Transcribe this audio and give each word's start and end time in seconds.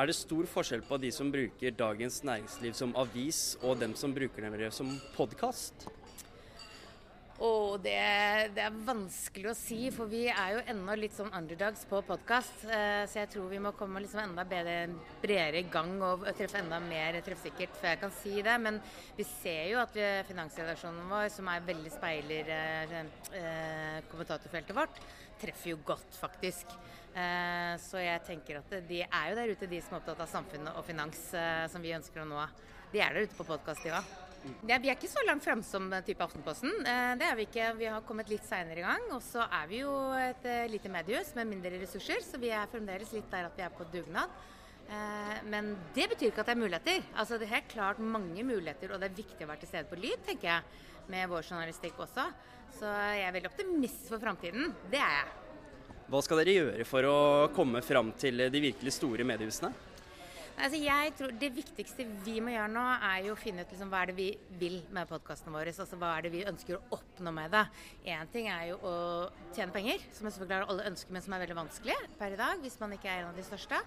Er 0.00 0.08
det 0.08 0.14
stor 0.16 0.46
forskjell 0.48 0.80
på 0.88 0.96
de 0.96 1.10
som 1.12 1.28
bruker 1.28 1.74
Dagens 1.76 2.22
Næringsliv 2.24 2.72
som 2.78 2.94
avis, 2.96 3.58
og 3.60 3.82
dem 3.82 3.92
som 3.92 4.14
bruker 4.16 4.46
dem 4.48 4.70
som 4.72 4.94
podkast? 5.12 5.90
Oh, 7.40 7.76
det, 7.80 7.92
det, 8.52 8.64
er 8.64 8.78
vanskelig 8.84 9.48
å 9.48 9.54
si, 9.56 9.78
for 9.92 10.08
vi 10.08 10.26
er 10.28 10.54
jo 10.54 10.62
ennå 10.72 10.96
litt 11.00 11.14
sånn 11.16 11.32
underdogs 11.36 11.86
på 11.88 12.00
podkast. 12.04 12.66
Eh, 12.68 13.04
så 13.08 13.22
jeg 13.22 13.30
tror 13.32 13.46
vi 13.48 13.60
må 13.64 13.72
komme 13.76 14.00
liksom 14.04 14.20
enda 14.26 14.44
bedre, 14.48 14.90
bredere 15.22 15.62
i 15.62 15.68
gang 15.72 15.94
og 16.04 16.26
treffe 16.36 16.60
enda 16.60 16.76
mer 16.84 17.16
treffsikkert 17.24 17.76
før 17.80 17.94
jeg 17.94 18.00
kan 18.02 18.12
si 18.18 18.34
det. 18.44 18.56
Men 18.60 18.80
vi 19.16 19.24
ser 19.28 19.70
jo 19.70 19.80
at 19.80 19.96
vi, 19.96 20.04
finansredaksjonen 20.28 21.08
vår, 21.12 21.30
som 21.32 21.48
er 21.48 21.64
veldig 21.68 21.94
speiler 21.96 22.52
eh, 22.56 22.96
eh, 23.40 23.69
kommentatorfeltet 24.08 24.76
vårt, 24.76 25.02
treffer 25.40 25.74
jo 25.74 25.82
godt, 25.84 26.16
faktisk. 26.20 26.72
Eh, 27.10 27.74
så 27.82 28.00
jeg 28.02 28.24
tenker 28.26 28.60
at 28.60 28.74
de 28.88 29.02
er 29.04 29.30
jo 29.30 29.38
der 29.38 29.52
ute, 29.52 29.70
de 29.70 29.82
som 29.82 29.96
er 29.96 30.02
opptatt 30.02 30.24
av 30.24 30.30
samfunnet 30.30 30.76
og 30.78 30.86
finans, 30.86 31.22
eh, 31.34 31.66
som 31.72 31.82
vi 31.82 31.94
ønsker 31.96 32.22
å 32.22 32.28
nå. 32.30 32.48
De 32.92 33.02
er 33.02 33.14
der 33.14 33.28
ute 33.28 33.38
på 33.38 33.46
podkast, 33.46 33.82
de 33.84 33.94
òg. 33.94 34.18
Ja, 34.64 34.78
vi 34.80 34.88
er 34.88 34.96
ikke 34.96 35.10
så 35.10 35.20
langt 35.26 35.44
framme 35.44 35.64
som 35.66 35.90
type 36.06 36.24
Aftenposten. 36.24 36.72
Eh, 36.80 37.12
det 37.20 37.26
er 37.28 37.36
vi 37.36 37.44
ikke. 37.48 37.66
Vi 37.76 37.88
har 37.92 38.04
kommet 38.08 38.30
litt 38.32 38.46
seinere 38.48 38.80
i 38.80 38.86
gang. 38.86 39.04
Og 39.12 39.20
så 39.24 39.44
er 39.44 39.66
vi 39.68 39.82
jo 39.82 39.92
et 40.16 40.46
eh, 40.48 40.68
lite 40.70 40.92
mediehus 40.92 41.34
med 41.36 41.50
mindre 41.50 41.74
ressurser, 41.82 42.24
så 42.24 42.40
vi 42.40 42.52
er 42.54 42.70
fremdeles 42.72 43.12
litt 43.16 43.28
der 43.32 43.50
at 43.50 43.58
vi 43.58 43.66
er 43.66 43.74
på 43.74 43.86
dugnad. 43.92 44.32
Eh, 44.88 45.36
men 45.50 45.74
det 45.94 46.08
betyr 46.12 46.30
ikke 46.30 46.44
at 46.44 46.50
det 46.50 46.56
er 46.56 46.62
muligheter. 46.62 47.04
Altså 47.14 47.38
Det 47.38 47.48
er 47.48 47.56
helt 47.56 47.68
klart 47.74 48.00
mange 48.00 48.44
muligheter, 48.46 48.94
og 48.94 49.02
det 49.02 49.10
er 49.10 49.20
viktig 49.20 49.44
å 49.44 49.50
være 49.50 49.64
til 49.64 49.72
stede 49.72 49.90
på 49.90 50.00
lyd, 50.00 50.24
tenker 50.26 50.48
jeg, 50.54 50.80
med 51.10 51.28
vår 51.30 51.44
journalistikk 51.44 52.00
også. 52.06 52.26
Så 52.80 52.88
jeg 52.88 53.26
er 53.26 53.34
veldig 53.34 53.50
optimist 53.50 54.08
for 54.08 54.22
framtiden. 54.22 54.72
Det 54.90 55.00
er 55.02 55.14
jeg. 55.18 55.36
Hva 56.10 56.20
skal 56.26 56.40
dere 56.40 56.56
gjøre 56.56 56.84
for 56.88 57.06
å 57.06 57.18
komme 57.54 57.82
fram 57.86 58.10
til 58.18 58.46
de 58.50 58.62
virkelig 58.64 58.96
store 58.96 59.26
mediehusene? 59.26 59.70
Altså 60.60 60.76
jeg 60.76 61.12
tror 61.16 61.30
Det 61.40 61.48
viktigste 61.56 62.04
vi 62.24 62.34
må 62.44 62.52
gjøre 62.52 62.68
nå, 62.72 62.82
er 63.08 63.24
jo 63.24 63.32
å 63.32 63.38
finne 63.40 63.64
ut 63.64 63.70
liksom, 63.72 63.88
hva 63.92 64.02
er 64.02 64.10
det 64.10 64.16
vi 64.18 64.28
vil 64.60 64.80
med 64.92 65.08
podkastene 65.08 65.54
våre. 65.54 65.72
Altså 65.72 65.96
Hva 66.00 66.10
er 66.16 66.26
det 66.26 66.32
vi 66.34 66.42
ønsker 66.48 66.76
å 66.76 66.98
oppnå 66.98 67.32
med 67.32 67.54
det. 67.54 67.62
Én 68.12 68.28
ting 68.32 68.50
er 68.52 68.66
jo 68.70 68.80
å 68.84 68.94
tjene 69.56 69.72
penger, 69.72 70.02
som 70.12 70.28
jeg 70.28 70.36
selvfølgelig 70.36 70.68
alle 70.74 70.88
ønsker, 70.90 71.14
men 71.16 71.24
som 71.24 71.36
er 71.36 71.42
veldig 71.46 71.56
vanskelig 71.62 71.96
per 72.18 72.36
i 72.36 72.40
dag, 72.40 72.60
hvis 72.60 72.76
man 72.82 72.92
ikke 72.96 73.08
er 73.08 73.22
en 73.22 73.30
av 73.30 73.38
de 73.40 73.44
største. 73.46 73.78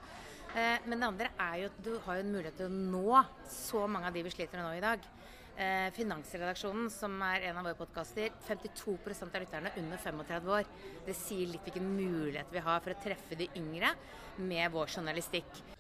Eh, 0.54 0.88
men 0.88 0.98
det 0.98 1.10
andre 1.12 1.30
er 1.46 1.60
jo 1.62 1.70
at 1.70 1.78
du 1.86 1.92
har 2.08 2.18
jo 2.18 2.26
en 2.26 2.34
mulighet 2.34 2.58
til 2.62 2.72
å 2.72 2.82
nå 2.96 3.22
så 3.54 3.84
mange 3.86 4.10
av 4.10 4.18
de 4.18 4.26
vi 4.26 4.34
sliter 4.34 4.58
med 4.58 4.66
nå 4.66 4.74
i 4.80 4.84
dag. 4.88 5.06
Eh, 5.54 5.92
Finansredaksjonen, 5.94 6.90
som 6.94 7.20
er 7.30 7.50
en 7.52 7.62
av 7.62 7.70
våre 7.70 7.78
podkaster, 7.78 8.34
52% 8.48 9.30
av 9.30 9.46
lytterne 9.46 9.76
under 9.78 10.02
35 10.02 10.50
år. 10.58 10.74
Det 11.06 11.18
sier 11.22 11.54
litt 11.54 11.70
hvilken 11.70 11.94
mulighet 11.94 12.50
vi 12.54 12.66
har 12.66 12.82
for 12.82 12.96
å 12.96 13.00
treffe 13.06 13.38
de 13.38 13.52
yngre 13.62 13.94
med 14.42 14.74
vår 14.74 14.98
journalistikk. 14.98 15.73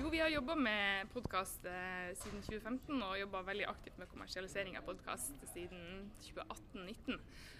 Jo, 0.00 0.08
vi 0.08 0.20
har 0.20 0.30
jobba 0.32 0.54
med 0.56 1.10
podkast 1.12 1.66
eh, 1.68 2.14
siden 2.16 2.40
2015 2.46 3.02
og 3.04 3.18
jobba 3.20 3.42
veldig 3.44 3.66
aktivt 3.68 3.98
med 4.00 4.08
kommersialisering 4.08 4.78
av 4.78 4.86
podkast 4.86 5.42
siden 5.50 6.06
2018-2019. 6.24 7.18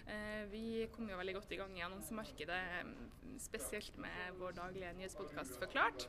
Eh, 0.09 0.39
vi 0.49 0.63
kom 0.95 1.11
jo 1.11 1.19
veldig 1.19 1.35
godt 1.37 1.53
i 1.53 1.59
gang 1.59 1.77
i 1.77 1.83
annonsemarkedet, 1.85 2.63
spesielt 3.45 4.01
med 4.01 4.41
vår 4.41 4.57
daglige 4.57 4.89
nyhetspodkast 4.97 5.61
Forklart, 5.61 6.07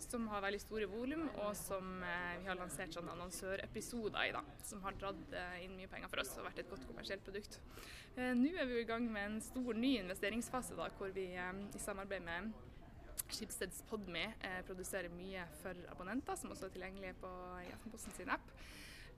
som 0.00 0.24
har 0.32 0.46
veldig 0.46 0.64
store 0.64 0.88
volum, 0.88 1.26
og 1.44 1.52
som 1.60 2.00
eh, 2.00 2.38
vi 2.40 2.48
har 2.48 2.56
lansert 2.62 2.96
sånne 2.96 3.12
annonsørepisoder 3.18 4.30
i, 4.30 4.34
da, 4.38 4.40
som 4.64 4.80
har 4.88 4.96
dratt 4.96 5.36
eh, 5.36 5.66
inn 5.66 5.76
mye 5.76 5.92
penger 5.92 6.08
for 6.08 6.24
oss 6.24 6.32
og 6.38 6.48
vært 6.48 6.64
et 6.64 6.72
godt 6.72 6.88
kommersielt 6.88 7.28
produkt. 7.28 7.60
Eh, 8.16 8.32
nå 8.32 8.56
er 8.56 8.70
vi 8.70 8.80
jo 8.80 8.86
i 8.86 8.88
gang 8.88 9.04
med 9.04 9.34
en 9.34 9.42
stor 9.52 9.76
ny 9.76 9.98
investeringsfase 10.00 10.80
da, 10.80 10.88
hvor 10.96 11.12
vi 11.12 11.34
eh, 11.36 11.66
i 11.76 11.82
samarbeid 11.90 12.24
med 12.24 12.54
Schibsteds 13.32 13.82
Podme 13.88 14.26
eh, 14.40 14.60
produserer 14.66 15.12
mye 15.12 15.44
for 15.62 15.78
abonnenter, 15.92 16.36
som 16.38 16.52
også 16.52 16.68
er 16.68 16.74
tilgjengelige 16.76 17.16
på 17.22 17.30
Aftenposten 17.64 18.16
sin 18.16 18.32
app. 18.34 18.50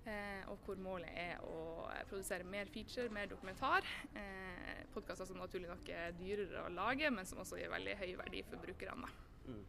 Eh, 0.07 0.43
og 0.53 0.61
hvor 0.63 0.79
målet 0.79 1.11
er 1.19 1.41
å 1.43 1.89
produsere 2.07 2.47
mer 2.47 2.69
feature, 2.71 3.11
mer 3.11 3.27
dokumentar. 3.31 3.87
Eh, 4.15 4.85
Podkaster 4.95 5.27
som 5.27 5.41
naturlig 5.43 5.67
nok 5.71 5.91
er 5.91 6.15
dyrere 6.15 6.63
å 6.63 6.71
lage, 6.73 7.11
men 7.11 7.27
som 7.27 7.43
også 7.43 7.59
gir 7.59 7.73
veldig 7.73 7.97
høy 7.99 8.13
verdi 8.21 8.45
for 8.47 8.63
brukerne. 8.63 9.11
Mm. 9.49 9.65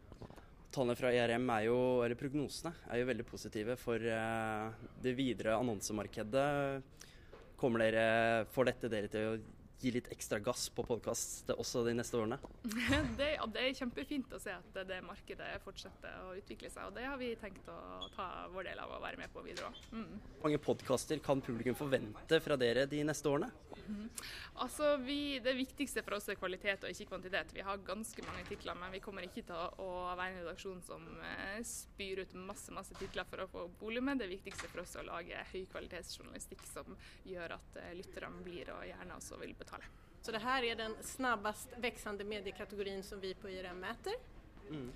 Tallene 0.68 0.98
fra 1.00 1.10
IRM 1.16 1.50
er 1.56 1.64
jo, 1.66 1.78
eller 2.04 2.18
prognosene 2.20 2.70
er 2.92 3.00
jo 3.00 3.08
veldig 3.08 3.26
positive 3.26 3.74
for 3.80 3.98
eh, 3.98 4.86
det 5.02 5.16
videre 5.18 5.58
annonsemarkedet. 5.58 6.48
Kommer 7.58 7.82
dere, 7.82 8.46
Får 8.54 8.70
dette 8.70 8.90
dere 8.92 9.10
til 9.10 9.32
å 9.32 9.38
gi 9.80 9.92
litt 9.94 10.10
ekstra 10.12 10.40
gass 10.42 10.68
på 10.74 10.82
podkast 10.86 11.50
også 11.54 11.84
de 11.86 11.94
neste 11.98 12.18
årene? 12.18 12.38
det, 13.18 13.28
ja, 13.36 13.46
det, 13.46 13.62
er 13.62 13.76
kjempefint 13.78 14.32
å 14.34 14.40
se 14.42 14.54
at 14.54 14.80
det 14.88 14.98
markedet 15.06 15.50
fortsetter 15.64 16.18
å 16.26 16.34
utvikle 16.38 16.70
seg. 16.72 16.88
og 16.88 16.96
Det 16.96 17.06
har 17.06 17.18
vi 17.20 17.30
tenkt 17.40 17.68
å 17.70 17.78
ta 18.16 18.28
vår 18.52 18.70
del 18.70 18.82
av 18.82 18.96
å 18.96 19.02
være 19.02 19.20
med 19.20 19.32
på 19.34 19.44
videre 19.46 19.70
òg. 19.70 19.82
Mm. 19.94 20.18
Mange 20.42 20.60
podkaster 20.62 21.22
kan 21.24 21.42
publikum 21.44 21.78
forvente 21.78 22.40
fra 22.42 22.58
dere 22.60 22.88
de 22.90 23.04
neste 23.06 23.30
årene? 23.30 23.50
Mm. 23.88 24.08
Altså, 24.64 24.96
vi, 25.04 25.38
Det 25.44 25.54
viktigste 25.56 26.02
for 26.04 26.18
oss 26.18 26.28
er 26.28 26.38
kvalitet 26.40 26.84
og 26.84 26.92
ikke 26.92 27.12
kvantitet. 27.12 27.54
Vi 27.54 27.64
har 27.64 27.84
ganske 27.86 28.24
mange 28.26 28.44
titler, 28.48 28.76
men 28.78 28.92
vi 28.92 29.02
kommer 29.04 29.24
ikke 29.24 29.46
til 29.46 29.82
å 29.84 29.88
være 30.18 30.32
en 30.32 30.40
redaksjon 30.42 30.82
som 30.84 31.06
eh, 31.24 31.62
spyr 31.66 32.24
ut 32.24 32.34
masse 32.48 32.74
masse 32.74 32.96
titler 32.98 33.28
for 33.30 33.44
å 33.44 33.48
få 33.52 33.66
volumet. 33.80 34.18
Det 34.20 34.30
viktigste 34.30 34.70
for 34.72 34.82
oss 34.82 34.96
er 34.96 35.06
å 35.06 35.10
lage 35.12 35.46
høykvalitetsjournalistikk 35.52 36.66
som 36.68 36.98
gjør 37.28 37.56
at 37.58 37.80
eh, 37.84 37.94
lytterne 37.98 38.42
blir 38.44 38.74
og 38.74 38.84
gjerne 38.88 39.18
også 39.20 39.38
vil 39.40 39.54
betale. 39.54 39.67
Så 40.22 40.32
det 40.32 40.42
her 40.44 40.62
er 40.62 40.76
den 40.76 40.96
snabbest 41.02 41.72
växande 41.76 42.24
mediekategorin 42.24 43.02
som 43.02 43.20
vi 43.20 43.34
på 43.34 43.48
IRM 43.48 43.80
mäter. 43.80 44.12
Mm. 44.70 44.92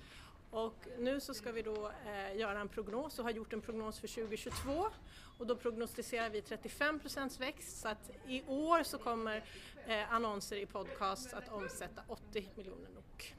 Och 0.51 0.87
nu 0.99 1.19
så 1.19 1.33
ska 1.33 1.51
vi 1.51 1.61
då 1.61 1.91
eh, 2.05 2.37
göra 2.37 2.59
en 2.59 2.69
prognos 2.69 3.19
och 3.19 3.25
har 3.25 3.31
gjort 3.31 3.53
en 3.53 3.61
prognos 3.61 3.99
för 3.99 4.07
2022 4.07 4.85
och 5.37 5.47
då 5.47 5.55
prognostiserar 5.55 6.29
vi 6.29 6.41
35 6.41 6.99
växt 7.39 7.81
så 7.81 7.87
att 7.87 8.11
i 8.27 8.43
år 8.47 8.83
så 8.83 8.97
kommer 8.97 9.43
eh, 9.87 10.13
annonser 10.13 10.57
i 10.57 10.65
podcast 10.65 11.33
att 11.33 11.51
omsätta 11.51 12.01
80 12.07 12.49
miljoner 12.55 12.89
NOK. 12.95 13.35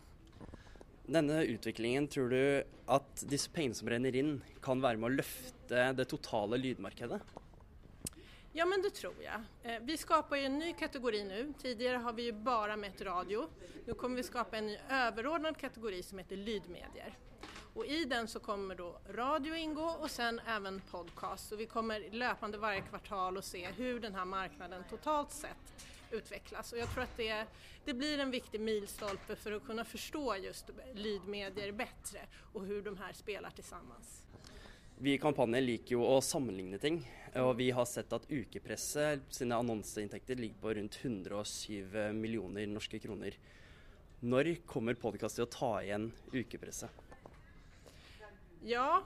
Denne 1.07 1.45
utviklingen, 1.45 2.09
tror 2.09 2.29
du 2.29 2.65
at 2.87 3.25
disse 3.29 3.51
pengene 3.53 3.77
som 3.77 3.89
renner 3.89 4.17
inn, 4.17 4.39
kan 4.65 4.81
være 4.83 4.97
med 4.99 5.11
å 5.13 5.17
løfte 5.21 5.83
det 5.93 6.07
totale 6.09 6.57
lydmarkedet? 6.57 7.21
Ja 8.57 8.65
men 8.67 8.83
det 8.83 8.91
tror 8.91 9.15
jag. 9.23 9.35
Eh, 9.73 9.83
vi 9.83 9.97
skapar 9.97 10.37
en 10.37 10.59
ny 10.59 10.73
kategori 10.73 11.25
nu. 11.25 11.55
Tidigare 11.59 11.97
har 11.97 12.13
vi 12.13 12.23
ju 12.23 12.33
bara 12.33 12.77
mätt 12.77 13.01
radio. 13.01 13.49
Nu 13.87 13.95
kommer 13.95 14.17
vi 14.17 14.23
skapa 14.23 14.57
en 14.57 14.67
ny 14.67 14.79
överordnad 14.91 15.57
kategori 15.57 16.03
som 16.03 16.19
heter 16.19 16.37
lydmedier. 16.37 17.19
Och 17.75 17.87
i 17.87 18.05
den 18.05 18.29
så 18.29 18.41
kommer 18.41 18.75
då 18.75 19.01
radio 19.09 19.55
ingå 19.55 19.97
och 20.01 20.11
sen 20.11 20.41
även 20.47 20.81
podcast. 20.91 21.53
Och 21.53 21.61
vi 21.61 21.67
kommer 21.67 22.11
löpande 22.11 22.59
varje 22.59 22.81
kvartal 22.81 23.39
att 23.39 23.45
se 23.45 23.67
hur 23.67 24.01
den 24.01 24.29
marknaden 24.29 24.85
totalt 24.91 25.31
sett 25.31 25.87
utvecklas. 26.11 26.73
Och 26.73 26.79
jag 26.79 26.93
tror 26.93 27.03
att 27.03 27.17
det, 27.17 27.47
det 27.85 27.95
blir 27.95 28.19
en 28.19 28.31
viktig 28.31 28.61
milstolpe 28.61 29.37
för 29.37 29.53
att 29.53 29.67
kunna 29.67 29.85
förstå 29.85 30.37
just 30.37 30.71
lydmedier 30.95 31.73
bättre 31.73 32.21
och 32.53 32.67
hur 32.67 32.83
de 32.83 32.97
här 32.97 33.13
spelar 33.13 33.51
tillsammans. 33.51 34.23
Vi 34.99 35.15
i 35.15 35.19
kampanjen 35.19 35.65
liker 35.65 35.97
jo 35.97 36.05
å 36.07 36.21
sammenligne 36.23 36.79
ting, 36.79 37.01
og 37.43 37.57
vi 37.59 37.67
har 37.75 37.87
sett 37.91 38.13
at 38.15 38.29
ukepresset 38.31 39.25
sine 39.35 39.57
annonseinntekter 39.59 40.39
ligger 40.39 40.61
på 40.63 40.75
rundt 40.79 40.99
107 41.03 42.13
millioner 42.15 42.69
norske 42.71 43.01
kroner. 43.03 43.35
Når 44.23 44.53
kommer 44.71 44.95
podkast 44.95 45.41
til 45.41 45.49
å 45.49 45.51
ta 45.51 45.73
igjen 45.83 46.07
ukepresset? 46.31 47.03
Ja, 48.65 49.03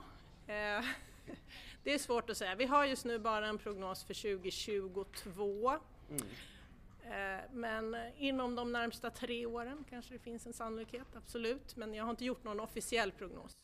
eh, 0.47 0.91
det 1.83 1.95
er 1.95 2.03
svårt 2.03 2.29
å 2.29 2.37
si. 2.37 2.47
Vi 2.61 2.69
har 2.69 2.85
just 2.85 3.09
nå 3.09 3.17
bare 3.25 3.49
en 3.49 3.59
prognos 3.59 4.05
for 4.05 4.13
2022. 4.13 5.73
Mm. 6.13 6.27
Eh, 7.09 7.49
men 7.65 7.89
innom 8.29 8.53
de 8.55 8.67
nærmeste 8.69 9.09
tre 9.17 9.41
årene 9.49 9.89
kanskje 9.89 10.19
det 10.19 10.21
finnes 10.27 10.45
en 10.45 10.55
sannolikhet, 10.55 11.17
absolutt. 11.17 11.73
Men 11.81 11.97
jeg 11.97 12.05
har 12.05 12.13
ikke 12.13 12.29
gjort 12.29 12.47
noen 12.47 12.63
offisiell 12.63 13.15
prognos. 13.17 13.57